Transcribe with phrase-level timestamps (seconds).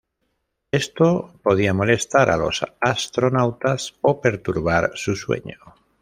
[0.71, 5.59] Esto podía molestar a los astronautas o perturbar su sueño.